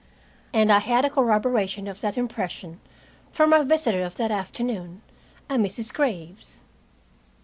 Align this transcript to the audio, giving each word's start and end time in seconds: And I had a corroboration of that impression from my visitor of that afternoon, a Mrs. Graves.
And 0.51 0.71
I 0.71 0.79
had 0.79 1.05
a 1.05 1.11
corroboration 1.11 1.85
of 1.85 2.01
that 2.01 2.17
impression 2.17 2.79
from 3.31 3.51
my 3.51 3.61
visitor 3.61 4.01
of 4.01 4.15
that 4.15 4.31
afternoon, 4.31 5.03
a 5.47 5.57
Mrs. 5.57 5.93
Graves. 5.93 6.61